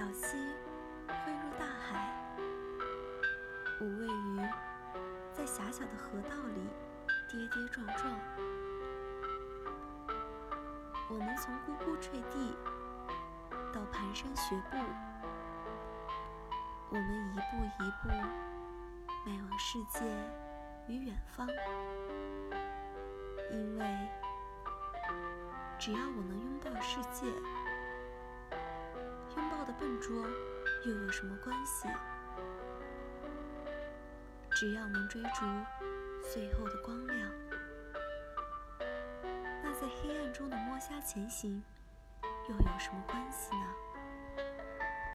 [0.00, 0.38] 小溪
[1.08, 2.10] 汇入大海，
[3.82, 4.40] 无畏于
[5.30, 6.70] 在狭小的河道里
[7.30, 8.10] 跌跌撞撞。
[11.10, 12.56] 我们从呱呱坠地
[13.74, 14.78] 到蹒跚学步，
[16.88, 18.08] 我们一步一步
[19.26, 20.00] 迈往世界
[20.88, 21.46] 与远方。
[23.52, 24.08] 因为
[25.78, 27.26] 只要我能拥抱世界，
[29.80, 30.14] 笨拙
[30.84, 31.88] 又有什么关系？
[34.50, 35.46] 只要能追逐
[36.30, 37.30] 最后的光亮，
[39.62, 41.64] 那在黑暗中的摸虾前行
[42.50, 43.74] 又有什么关系呢？